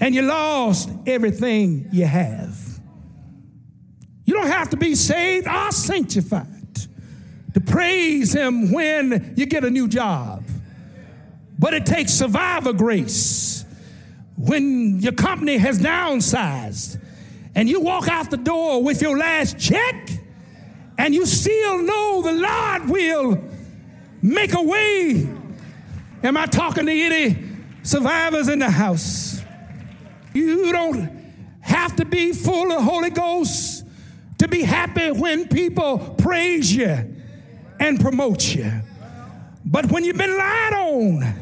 and 0.03 0.17
you 0.17 0.23
lost 0.23 0.91
everything 1.07 1.89
you 1.93 2.05
have. 2.05 2.59
You 4.25 4.35
don't 4.35 4.49
have 4.49 4.71
to 4.71 4.77
be 4.77 4.97
saved 4.97 5.47
or 5.47 5.71
sanctified 5.71 6.77
to 7.55 7.61
praise 7.61 8.33
Him 8.33 8.73
when 8.73 9.35
you 9.37 9.47
get 9.47 9.65
a 9.65 9.71
new 9.71 9.87
job. 9.87 10.43
But 11.57 11.75
it 11.75 11.87
takes 11.87 12.13
survivor 12.13 12.73
grace 12.73 13.65
when 14.37 14.99
your 14.99 15.13
company 15.13 15.57
has 15.59 15.79
downsized 15.79 17.01
and 17.55 17.69
you 17.69 17.79
walk 17.79 18.09
out 18.09 18.29
the 18.29 18.39
door 18.39 18.83
with 18.83 19.03
your 19.03 19.17
last 19.17 19.57
check 19.61 20.11
and 20.99 21.15
you 21.15 21.27
still 21.27 21.79
know 21.79 22.23
the 22.23 22.33
Lord 22.33 22.91
will 22.91 23.45
make 24.21 24.53
a 24.53 24.63
way. 24.63 25.29
Am 26.25 26.37
I 26.37 26.47
talking 26.47 26.87
to 26.87 26.93
any 26.93 27.37
survivors 27.85 28.49
in 28.49 28.59
the 28.59 28.71
house? 28.71 29.42
You 30.35 30.73
don't 30.73 31.11
have 31.61 31.97
to 31.97 32.05
be 32.05 32.33
full 32.33 32.73
of 32.73 32.83
Holy 32.83 33.11
Ghost 33.11 33.85
to 34.39 34.49
be 34.49 34.63
happy 34.63 35.11
when 35.11 35.49
people 35.49 35.99
praise 36.19 36.75
you 36.75 37.17
and 37.79 38.01
promote 38.01 38.55
you. 38.55 38.83
But 39.65 39.91
when 39.91 40.05
you've 40.05 40.17
been 40.17 40.37
lied 40.37 40.73
on 40.73 41.35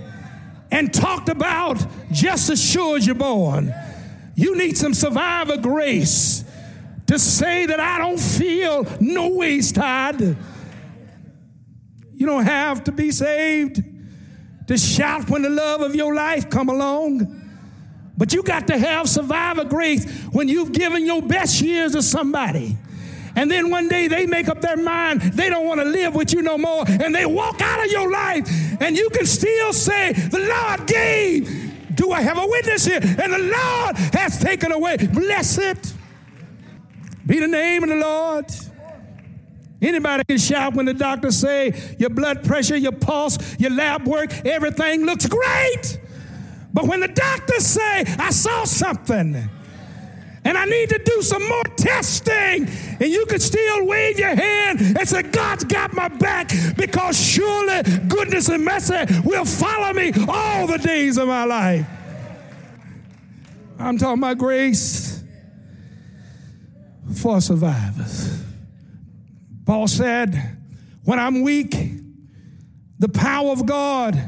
and 0.70 0.92
talked 0.92 1.28
about 1.28 1.84
just 2.12 2.50
as 2.50 2.62
sure 2.62 2.96
as 2.96 3.06
you're 3.06 3.14
born, 3.14 3.74
you 4.34 4.56
need 4.56 4.76
some 4.76 4.94
survivor 4.94 5.56
grace 5.56 6.44
to 7.06 7.18
say 7.18 7.66
that 7.66 7.80
I 7.80 7.98
don't 7.98 8.20
feel 8.20 8.86
no 9.00 9.30
ways 9.30 9.72
tied. 9.72 10.20
You 10.20 12.26
don't 12.26 12.44
have 12.44 12.84
to 12.84 12.92
be 12.92 13.10
saved 13.10 13.82
to 14.68 14.78
shout 14.78 15.28
when 15.28 15.42
the 15.42 15.50
love 15.50 15.80
of 15.80 15.94
your 15.94 16.14
life 16.14 16.50
come 16.50 16.68
along. 16.68 17.39
But 18.20 18.34
you 18.34 18.42
got 18.42 18.66
to 18.66 18.76
have 18.76 19.08
survivor 19.08 19.64
grace 19.64 20.04
when 20.30 20.46
you've 20.46 20.72
given 20.72 21.06
your 21.06 21.22
best 21.22 21.62
years 21.62 21.92
to 21.92 22.02
somebody. 22.02 22.76
And 23.34 23.50
then 23.50 23.70
one 23.70 23.88
day 23.88 24.08
they 24.08 24.26
make 24.26 24.46
up 24.46 24.60
their 24.60 24.76
mind 24.76 25.22
they 25.22 25.48
don't 25.48 25.66
want 25.66 25.80
to 25.80 25.86
live 25.86 26.14
with 26.14 26.34
you 26.34 26.42
no 26.42 26.58
more 26.58 26.84
and 26.86 27.14
they 27.14 27.24
walk 27.24 27.62
out 27.62 27.82
of 27.82 27.90
your 27.90 28.10
life 28.10 28.46
and 28.82 28.94
you 28.94 29.08
can 29.08 29.24
still 29.24 29.72
say, 29.72 30.12
The 30.12 30.38
Lord 30.38 30.86
gave. 30.86 31.96
Do 31.96 32.12
I 32.12 32.20
have 32.20 32.36
a 32.36 32.46
witness 32.46 32.84
here? 32.84 33.00
And 33.00 33.32
the 33.32 33.38
Lord 33.38 33.96
has 34.12 34.38
taken 34.38 34.70
away. 34.70 34.98
Blessed 34.98 35.94
be 37.26 37.38
the 37.38 37.48
name 37.48 37.84
of 37.84 37.88
the 37.88 37.96
Lord. 37.96 38.44
Anybody 39.80 40.24
can 40.24 40.36
shout 40.36 40.74
when 40.74 40.84
the 40.84 40.92
doctor 40.92 41.30
say 41.30 41.94
your 41.98 42.10
blood 42.10 42.44
pressure, 42.44 42.76
your 42.76 42.92
pulse, 42.92 43.58
your 43.58 43.70
lab 43.70 44.06
work, 44.06 44.30
everything 44.44 45.06
looks 45.06 45.24
great. 45.24 45.98
But 46.72 46.86
when 46.86 47.00
the 47.00 47.08
doctors 47.08 47.66
say, 47.66 48.04
I 48.18 48.30
saw 48.30 48.64
something, 48.64 49.50
and 50.44 50.56
I 50.56 50.64
need 50.64 50.88
to 50.90 50.98
do 51.04 51.22
some 51.22 51.46
more 51.46 51.64
testing, 51.76 52.68
and 53.00 53.10
you 53.10 53.26
can 53.26 53.40
still 53.40 53.86
wave 53.86 54.18
your 54.18 54.34
hand 54.34 54.80
and 54.80 55.08
say, 55.08 55.22
God's 55.22 55.64
got 55.64 55.92
my 55.92 56.08
back 56.08 56.50
because 56.76 57.18
surely 57.20 57.82
goodness 58.08 58.48
and 58.48 58.64
mercy 58.64 59.04
will 59.24 59.44
follow 59.44 59.92
me 59.92 60.12
all 60.28 60.66
the 60.66 60.78
days 60.78 61.18
of 61.18 61.28
my 61.28 61.44
life. 61.44 61.86
I'm 63.78 63.98
talking 63.98 64.22
about 64.22 64.38
grace 64.38 65.22
for 67.16 67.40
survivors. 67.40 68.42
Paul 69.66 69.88
said, 69.88 70.56
When 71.04 71.18
I'm 71.18 71.42
weak, 71.42 71.74
the 72.98 73.08
power 73.08 73.50
of 73.50 73.66
God 73.66 74.20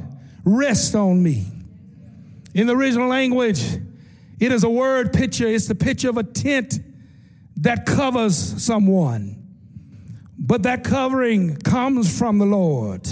rests 0.44 0.94
on 0.94 1.22
me. 1.22 1.51
In 2.54 2.66
the 2.66 2.76
original 2.76 3.08
language, 3.08 3.62
It 4.42 4.50
is 4.50 4.64
a 4.64 4.68
word 4.68 5.12
picture, 5.12 5.46
it's 5.46 5.68
the 5.68 5.76
picture 5.76 6.08
of 6.08 6.16
a 6.16 6.24
tent 6.24 6.80
that 7.58 7.86
covers 7.86 8.36
someone. 8.60 9.40
But 10.36 10.64
that 10.64 10.82
covering 10.82 11.58
comes 11.58 12.18
from 12.18 12.38
the 12.38 12.44
Lord. 12.44 13.08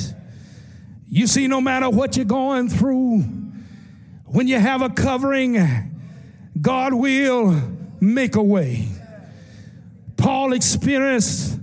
You 1.09 1.29
see, 1.29 1.47
no 1.47 1.61
matter 1.61 1.89
what 1.89 2.17
you're 2.17 2.25
going 2.25 2.69
through, 2.69 3.21
when 4.25 4.49
you 4.49 4.59
have 4.59 4.83
a 4.83 4.91
covering, 4.91 5.57
God 6.61 6.95
will 6.95 7.63
make 8.01 8.35
a 8.35 8.43
way. 8.43 8.89
Paul 10.17 10.53
experienced 10.53 11.61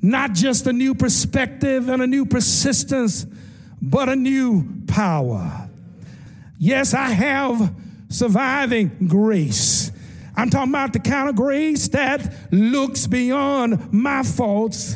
not 0.00 0.32
just 0.32 0.66
a 0.66 0.72
new 0.72 0.94
perspective 0.94 1.90
and 1.90 2.00
a 2.00 2.06
new 2.06 2.24
persistence, 2.24 3.26
but 3.82 4.08
a 4.08 4.16
new 4.16 4.82
power. 4.86 5.61
Yes, 6.64 6.94
I 6.94 7.08
have 7.08 7.74
surviving 8.08 9.08
grace. 9.08 9.90
I'm 10.36 10.48
talking 10.48 10.70
about 10.70 10.92
the 10.92 11.00
kind 11.00 11.28
of 11.28 11.34
grace 11.34 11.88
that 11.88 12.32
looks 12.52 13.08
beyond 13.08 13.92
my 13.92 14.22
faults 14.22 14.94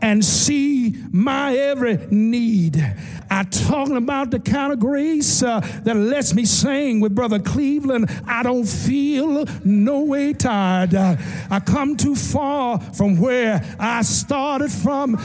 and 0.00 0.24
see 0.24 0.96
my 1.10 1.54
every 1.54 1.98
need. 2.10 2.82
I'm 3.30 3.50
talking 3.50 3.98
about 3.98 4.30
the 4.30 4.40
kind 4.40 4.72
of 4.72 4.80
grace 4.80 5.42
uh, 5.42 5.60
that 5.84 5.96
lets 5.96 6.32
me 6.32 6.46
sing 6.46 7.00
with 7.00 7.14
Brother 7.14 7.40
Cleveland. 7.40 8.10
I 8.26 8.42
don't 8.42 8.64
feel 8.64 9.44
no 9.64 10.04
way 10.04 10.32
tired. 10.32 10.94
Uh, 10.94 11.16
I 11.50 11.60
come 11.60 11.98
too 11.98 12.16
far 12.16 12.80
from 12.80 13.20
where 13.20 13.62
I 13.78 14.00
started 14.00 14.72
from. 14.72 15.20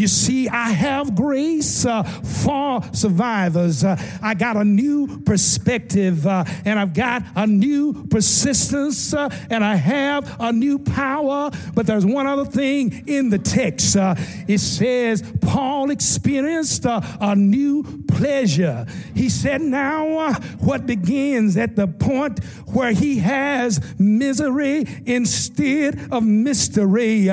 You 0.00 0.08
see, 0.08 0.48
I 0.48 0.70
have 0.70 1.14
grace 1.14 1.84
uh, 1.84 2.02
for 2.04 2.80
survivors. 2.94 3.84
Uh, 3.84 4.00
I 4.22 4.32
got 4.32 4.56
a 4.56 4.64
new 4.64 5.20
perspective, 5.20 6.26
uh, 6.26 6.44
and 6.64 6.78
I've 6.78 6.94
got 6.94 7.22
a 7.36 7.46
new 7.46 8.06
persistence, 8.06 9.12
uh, 9.12 9.28
and 9.50 9.62
I 9.62 9.74
have 9.74 10.40
a 10.40 10.54
new 10.54 10.78
power. 10.78 11.50
But 11.74 11.86
there's 11.86 12.06
one 12.06 12.26
other 12.26 12.46
thing 12.46 13.06
in 13.08 13.28
the 13.28 13.36
text. 13.36 13.94
Uh, 13.94 14.14
it 14.48 14.60
says 14.60 15.22
Paul 15.42 15.90
experienced 15.90 16.86
uh, 16.86 17.02
a 17.20 17.36
new 17.36 18.02
pleasure. 18.08 18.86
He 19.14 19.28
said, 19.28 19.60
Now, 19.60 20.32
what 20.60 20.86
begins 20.86 21.58
at 21.58 21.76
the 21.76 21.86
point 21.86 22.42
where 22.72 22.92
he 22.92 23.18
has 23.18 23.80
misery 23.98 24.86
instead 25.04 26.10
of 26.10 26.22
mystery, 26.22 27.28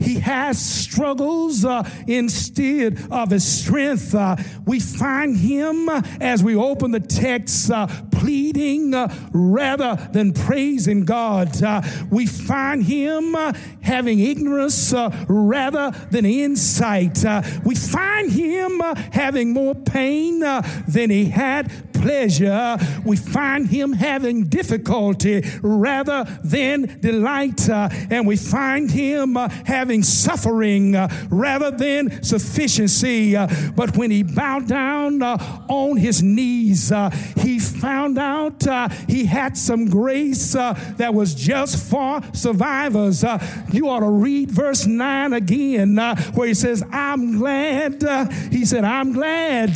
he 0.00 0.20
has 0.20 0.60
struggles 0.60 1.64
instead 2.10 2.98
of 3.10 3.30
his 3.30 3.46
strength. 3.46 4.14
Uh, 4.14 4.36
we 4.66 4.80
find 4.80 5.36
him 5.36 5.88
uh, 5.88 6.02
as 6.20 6.42
we 6.42 6.56
open 6.56 6.90
the 6.90 7.00
text 7.00 7.70
uh, 7.70 7.86
pleading 8.10 8.94
uh, 8.94 9.12
rather 9.32 9.96
than 10.12 10.32
praising 10.32 11.04
God. 11.04 11.62
Uh, 11.62 11.82
we 12.10 12.26
find 12.26 12.82
him 12.82 13.34
having 13.82 14.20
ignorance 14.20 14.92
rather 15.28 15.90
than 16.10 16.26
insight. 16.26 17.24
we 17.64 17.74
find 17.74 18.32
him 18.32 18.80
having 19.12 19.52
more 19.52 19.74
pain 19.74 20.40
than 20.40 21.10
he 21.10 21.26
had 21.26 21.89
pleasure, 22.00 22.76
we 23.04 23.16
find 23.16 23.68
him 23.68 23.92
having 23.92 24.44
difficulty 24.44 25.42
rather 25.62 26.24
than 26.42 26.98
delight. 27.00 27.68
Uh, 27.68 27.88
and 28.10 28.26
we 28.26 28.36
find 28.36 28.90
him 28.90 29.36
uh, 29.36 29.48
having 29.66 30.02
suffering 30.02 30.96
uh, 30.96 31.08
rather 31.30 31.70
than 31.70 32.22
sufficiency. 32.22 33.36
Uh, 33.36 33.46
but 33.74 33.96
when 33.96 34.10
he 34.10 34.22
bowed 34.22 34.66
down 34.66 35.22
uh, 35.22 35.36
on 35.68 35.96
his 35.96 36.22
knees, 36.22 36.90
uh, 36.90 37.10
he 37.36 37.58
found 37.58 38.18
out 38.18 38.62
he 39.08 39.24
had 39.24 39.56
some 39.56 39.88
grace 39.88 40.52
that 40.52 41.12
was 41.12 41.34
just 41.34 41.90
for 41.90 42.20
survivors. 42.32 43.24
you 43.72 43.88
ought 43.88 44.00
to 44.00 44.08
read 44.08 44.50
verse 44.50 44.86
9 44.86 45.32
again, 45.32 45.96
where 46.34 46.48
he 46.48 46.54
says, 46.54 46.82
I'm 46.90 47.38
glad. 47.38 48.02
he 48.50 48.64
said, 48.64 48.84
I'm 48.84 49.12
glad 49.12 49.74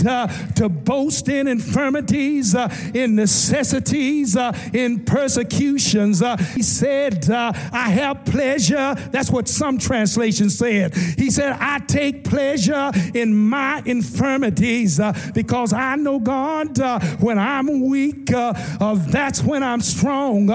to 0.57 0.69
boast 0.69 1.29
in 1.29 1.49
infirmity 1.49 2.14
infirmities, 2.15 2.55
uh, 2.55 2.69
in 2.95 3.15
necessities, 3.15 4.37
uh, 4.37 4.57
in 4.73 5.05
persecutions. 5.05 6.23
Uh, 6.23 6.37
he 6.37 6.63
said, 6.63 7.31
I 7.31 7.91
have 7.91 8.25
pleasure. 8.25 8.95
That's 9.11 9.31
what 9.31 9.49
some 9.49 9.79
translations 9.79 10.59
said. 10.59 10.95
He 10.95 11.31
said, 11.31 11.57
I 11.61 11.79
take 11.81 12.25
pleasure 12.25 12.91
in 13.15 13.35
my 13.35 13.83
infirmities 13.85 15.01
because 15.35 15.73
I 15.73 15.97
know 15.97 16.19
God 16.19 16.79
when 17.21 17.39
I'm 17.39 17.89
weak, 17.89 18.27
that's 18.27 19.43
when 19.43 19.63
I'm 19.63 19.81
strong. 19.81 20.47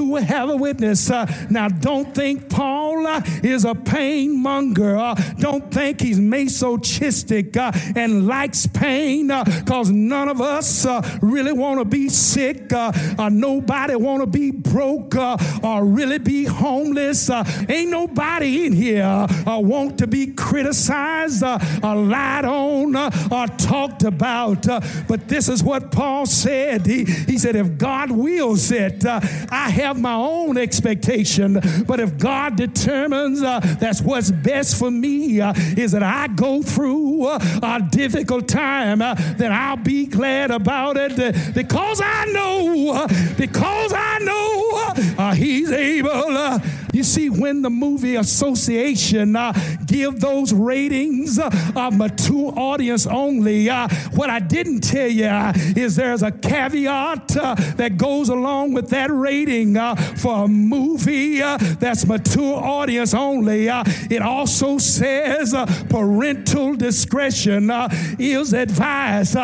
Do 0.00 0.14
have 0.16 0.48
a 0.50 0.56
witness. 0.56 1.10
now, 1.50 1.68
don't 1.68 2.14
think 2.14 2.48
Paul 2.48 3.06
is 3.42 3.64
a 3.64 3.74
pain 3.74 4.42
monger. 4.42 4.96
don't 5.38 5.72
think 5.72 6.00
he's 6.00 6.18
masochistic 6.18 7.56
and 7.56 8.26
likes 8.26 8.66
pain 8.66 9.28
because 9.28 9.90
none 9.90 10.28
of 10.28 10.40
us 10.40 10.84
uh, 10.86 11.18
really 11.20 11.52
want 11.52 11.78
to 11.78 11.84
be 11.84 12.08
sick, 12.08 12.72
uh, 12.72 12.92
uh, 13.18 13.28
nobody 13.28 13.94
want 13.94 14.22
to 14.22 14.26
be 14.26 14.50
broke 14.50 15.14
uh, 15.16 15.36
or 15.62 15.84
really 15.84 16.18
be 16.18 16.44
homeless. 16.44 17.30
Uh, 17.30 17.44
ain't 17.68 17.90
nobody 17.90 18.66
in 18.66 18.72
here 18.72 19.04
uh, 19.04 19.58
want 19.58 19.98
to 19.98 20.06
be 20.06 20.28
criticized, 20.28 21.42
uh, 21.42 21.58
lied 21.82 22.44
on, 22.44 22.96
or 22.96 23.46
talked 23.58 24.04
about. 24.04 24.66
but 25.08 25.28
this 25.28 25.48
is 25.48 25.62
what 25.62 25.90
Paul 25.90 26.26
said. 26.26 26.86
He, 26.86 27.04
he 27.04 27.38
said, 27.38 27.56
if 27.56 27.78
God 27.78 28.10
wills 28.10 28.70
it, 28.70 29.04
I 29.04 29.70
have 29.70 29.89
my 29.96 30.14
own 30.14 30.56
expectation. 30.58 31.60
But 31.86 32.00
if 32.00 32.18
God 32.18 32.56
determines 32.56 33.40
that's 33.40 34.00
what's 34.00 34.30
best 34.30 34.78
for 34.78 34.90
me, 34.90 35.40
is 35.40 35.92
that 35.92 36.02
I 36.02 36.28
go 36.28 36.62
through 36.62 37.28
a 37.28 37.86
difficult 37.90 38.48
time, 38.48 38.98
then 38.98 39.52
I'll 39.52 39.76
be 39.76 40.06
glad 40.06 40.50
about 40.50 40.96
it 40.96 41.54
because 41.54 42.00
I 42.02 42.24
know, 42.26 43.06
because 43.36 43.92
I 43.94 44.18
know 44.18 44.70
uh, 45.18 45.34
He's 45.34 45.70
able. 45.70 46.10
Uh, 46.10 46.58
you 46.92 47.04
see, 47.04 47.30
when 47.30 47.62
the 47.62 47.70
movie 47.70 48.16
association 48.16 49.36
uh, 49.36 49.52
give 49.86 50.20
those 50.20 50.52
ratings 50.52 51.38
uh, 51.38 51.50
of 51.76 51.96
mature 51.96 52.52
audience 52.56 53.06
only, 53.06 53.70
uh, 53.70 53.88
what 54.12 54.28
I 54.28 54.40
didn't 54.40 54.80
tell 54.80 55.08
you 55.08 55.26
uh, 55.26 55.52
is 55.56 55.96
there's 55.96 56.22
a 56.22 56.32
caveat 56.32 57.36
uh, 57.36 57.54
that 57.76 57.96
goes 57.96 58.28
along 58.28 58.72
with 58.72 58.90
that 58.90 59.10
rating 59.10 59.76
uh, 59.76 59.79
Uh, 59.80 59.94
for 59.94 60.44
a 60.44 60.48
movie 60.48 61.40
uh, 61.40 61.56
that's 61.78 62.06
mature 62.06 62.56
audience 62.62 63.14
only. 63.14 63.68
Uh. 63.68 63.82
it 64.10 64.20
also 64.22 64.78
says 64.78 65.54
parental 65.88 66.74
discretion 66.74 67.70
is 68.18 68.52
advised. 68.52 69.34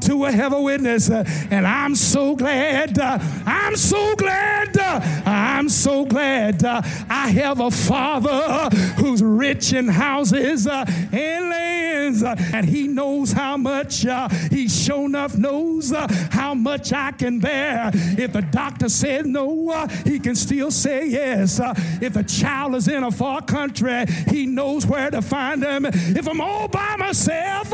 do 0.00 0.24
I 0.24 0.30
have 0.32 0.52
a 0.52 0.60
witness? 0.60 1.10
and 1.10 1.66
I'm 1.66 1.94
so 1.94 2.34
glad. 2.34 2.98
I'm 2.98 3.76
so 3.76 4.16
glad. 4.16 4.78
I'm 5.26 5.68
so 5.68 6.04
glad 6.06 6.64
I 6.64 7.28
have 7.28 7.60
a 7.60 7.70
father 7.70 8.68
who's 8.96 9.22
rich 9.22 9.72
in 9.72 9.88
houses 9.88 10.66
uh, 10.66 10.84
and 11.12 11.50
lands, 11.50 12.22
uh, 12.22 12.34
and 12.52 12.66
he 12.66 12.88
knows 12.88 13.32
how 13.32 13.56
much, 13.56 14.06
uh, 14.06 14.28
he 14.50 14.68
sure 14.68 15.06
enough 15.06 15.36
knows 15.36 15.92
uh, 15.92 16.06
how 16.30 16.54
much 16.54 16.92
I 16.92 17.12
can 17.12 17.38
bear. 17.40 17.90
If 17.94 18.32
the 18.32 18.42
doctor 18.42 18.88
said 18.88 19.26
no, 19.26 19.55
uh, 19.70 19.88
he 20.04 20.18
can 20.18 20.34
still 20.34 20.70
say 20.70 21.06
yes. 21.06 21.60
Uh, 21.60 21.74
if 22.00 22.16
a 22.16 22.22
child 22.22 22.74
is 22.74 22.88
in 22.88 23.02
a 23.02 23.10
far 23.10 23.42
country, 23.42 24.04
he 24.30 24.46
knows 24.46 24.86
where 24.86 25.10
to 25.10 25.22
find 25.22 25.62
them. 25.62 25.86
If 25.86 26.28
I'm 26.28 26.40
all 26.40 26.68
by 26.68 26.96
myself, 26.96 27.72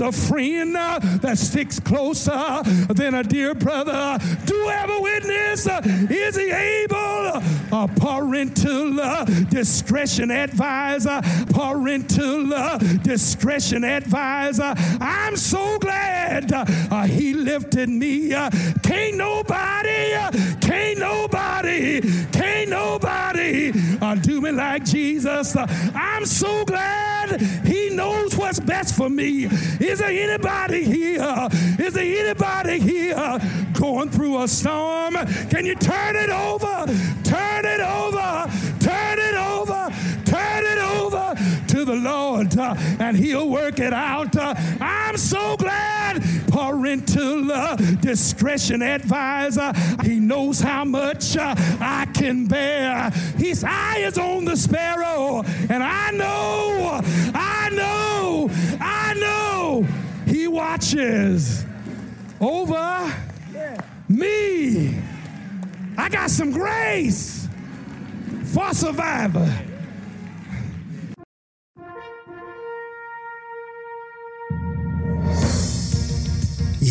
a 0.00 0.12
friend 0.12 0.74
that 0.74 1.38
sticks 1.38 1.80
closer 1.80 2.62
than 2.88 3.14
a 3.14 3.22
dear 3.22 3.54
brother. 3.54 4.18
Do 4.46 4.66
have 4.68 4.90
a 4.90 5.00
witness? 5.00 5.66
Is 6.10 6.36
he 6.36 6.50
able? 6.50 7.42
A 7.72 7.88
parental 7.96 9.00
uh, 9.00 9.24
discretion 9.24 10.30
advisor, 10.30 11.20
parental 11.52 12.54
uh, 12.54 12.78
discretion 13.02 13.84
advisor. 13.84 14.74
I'm 15.00 15.36
so 15.36 15.78
glad 15.78 16.52
uh, 16.52 17.04
he 17.04 17.34
lifted 17.34 17.88
me. 17.88 18.32
Uh, 18.32 18.50
can't 18.82 19.16
nobody, 19.16 20.14
uh, 20.14 20.30
can't 20.60 20.98
nobody, 20.98 22.00
can't 22.32 22.70
nobody 22.70 23.03
uh, 24.00 24.14
do 24.14 24.40
me 24.40 24.50
like 24.52 24.84
Jesus. 24.84 25.56
I'm 25.56 26.24
so 26.26 26.64
glad 26.64 27.40
he 27.40 27.90
knows 27.90 28.36
what's 28.36 28.60
best 28.60 28.96
for 28.96 29.10
me. 29.10 29.44
Is 29.44 29.98
there 29.98 30.08
anybody 30.08 30.84
here? 30.84 31.48
Is 31.78 31.94
there 31.94 32.26
anybody 32.26 32.78
here 32.80 33.38
going 33.72 34.10
through 34.10 34.42
a 34.42 34.48
storm? 34.48 35.14
Can 35.50 35.66
you 35.66 35.74
turn 35.74 36.16
it 36.16 36.30
over? 36.30 36.86
Turn 37.24 37.64
it 37.64 37.80
over. 37.80 38.50
Turn 38.80 39.18
it 39.18 39.34
over. 39.34 39.90
Turn 40.24 40.64
it 40.64 40.78
over 40.78 41.34
to 41.68 41.84
the 41.84 41.94
Lord 41.94 42.56
uh, 42.58 42.74
and 42.98 43.16
He'll 43.16 43.48
work 43.48 43.78
it 43.78 43.92
out. 43.92 44.36
Uh, 44.36 44.54
I'm 44.80 45.16
so 45.16 45.56
glad, 45.56 45.63
parental 46.54 47.50
uh, 47.50 47.74
discretion 48.00 48.80
advisor. 48.80 49.72
He 50.04 50.20
knows 50.20 50.60
how 50.60 50.84
much 50.84 51.36
uh, 51.36 51.52
I 51.80 52.06
can 52.14 52.46
bear. 52.46 53.10
His 53.36 53.64
eye 53.64 53.98
is 53.98 54.16
on 54.18 54.44
the 54.44 54.56
sparrow, 54.56 55.42
and 55.68 55.82
I 55.82 56.12
know, 56.12 57.00
I 57.34 57.70
know, 57.70 58.50
I 58.80 59.14
know 59.14 59.86
he 60.26 60.46
watches 60.46 61.64
over 62.40 63.12
me. 64.08 64.96
I 65.98 66.08
got 66.08 66.30
some 66.30 66.52
grace 66.52 67.48
for 68.44 68.72
survivor. 68.72 69.73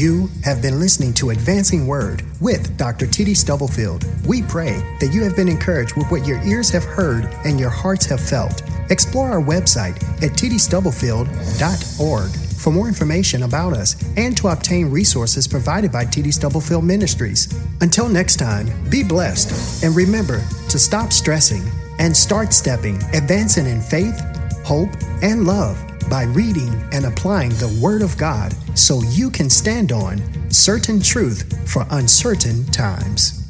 You 0.04 0.28
have 0.44 0.62
been 0.62 0.80
listening 0.82 1.14
to 1.14 1.30
Advancing 1.30 1.88
Word 1.88 2.24
with 2.42 2.78
Dr. 2.78 3.08
T.D. 3.08 3.36
Stubblefield. 3.36 4.06
We 4.28 4.42
pray 4.42 4.84
that 5.00 5.14
you 5.14 5.24
have 5.24 5.38
been 5.38 5.48
encouraged 5.48 5.96
with 5.96 6.12
what 6.12 6.28
your 6.28 6.44
ears 6.44 6.70
have 6.72 6.84
heard 6.84 7.24
and 7.46 7.58
your 7.58 7.70
hearts 7.70 8.06
have 8.08 8.20
felt. 8.20 8.64
Explore 8.90 9.32
our 9.32 9.42
website 9.42 9.96
at 10.22 10.32
tdstubblefield.org 10.32 12.32
for 12.60 12.74
more 12.74 12.90
information 12.90 13.44
about 13.44 13.72
us 13.72 13.96
and 14.18 14.36
to 14.36 14.50
obtain 14.50 14.92
resources 14.92 15.48
provided 15.48 15.90
by 15.90 16.04
TD 16.04 16.34
Stubblefield 16.34 16.84
Ministries. 16.84 17.48
Until 17.80 18.10
next 18.10 18.36
time, 18.36 18.68
be 18.90 19.06
blessed 19.06 19.86
and 19.86 19.96
remember 19.96 20.44
to 20.68 20.78
stop 20.78 21.14
stressing 21.14 21.64
and 22.00 22.14
start 22.14 22.52
stepping, 22.52 23.02
advancing 23.14 23.68
in 23.68 23.80
faith, 23.80 24.20
hope, 24.66 24.90
and 25.22 25.48
love 25.48 25.82
by 26.10 26.24
reading 26.24 26.74
and 26.92 27.06
applying 27.06 27.50
the 27.52 27.80
Word 27.82 28.02
of 28.02 28.18
God 28.18 28.54
so 28.78 29.02
you 29.04 29.30
can 29.30 29.50
stand 29.50 29.92
on 29.92 30.22
certain 30.50 31.02
truth 31.02 31.70
for 31.70 31.86
uncertain 31.92 32.66
times. 32.66 33.43